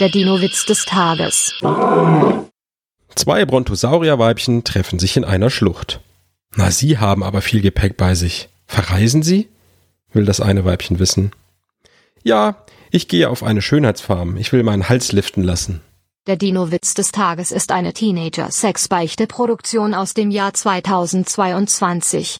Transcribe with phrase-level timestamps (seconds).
[0.00, 1.54] Der Dino-Witz des Tages.
[3.14, 6.00] Zwei Brontosaurierweibchen treffen sich in einer Schlucht.
[6.56, 8.48] Na, Sie haben aber viel Gepäck bei sich.
[8.66, 9.48] Verreisen Sie?
[10.12, 11.32] will das eine Weibchen wissen.
[12.22, 14.36] Ja, ich gehe auf eine Schönheitsfarm.
[14.36, 15.80] Ich will meinen Hals liften lassen.
[16.26, 22.32] Der Dino-Witz des Tages ist eine Teenager-Sex-Beichte-Produktion aus dem Jahr 2022.